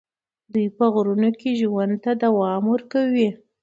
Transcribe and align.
دوی 0.53 0.67
په 0.77 0.85
غرونو 0.93 1.29
کې 1.39 1.49
ژوند 1.61 1.93
ته 2.03 2.11
دوام 2.23 2.63
ورکوي. 2.73 3.29